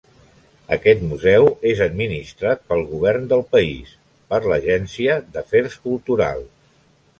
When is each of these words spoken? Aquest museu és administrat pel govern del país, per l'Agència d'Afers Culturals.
Aquest 0.77 1.03
museu 1.09 1.49
és 1.71 1.81
administrat 1.87 2.65
pel 2.71 2.81
govern 2.95 3.29
del 3.35 3.45
país, 3.53 3.93
per 4.33 4.41
l'Agència 4.53 5.21
d'Afers 5.37 5.79
Culturals. 5.87 6.53